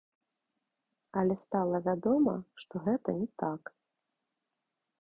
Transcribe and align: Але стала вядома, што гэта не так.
Але 1.21 1.35
стала 1.43 1.83
вядома, 1.89 2.35
што 2.65 2.73
гэта 2.89 3.09
не 3.21 3.29
так. 3.45 3.61